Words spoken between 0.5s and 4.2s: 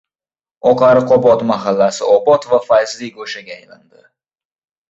“Oqariqobod” mahallasi obod va fayzli go‘shaga aylandi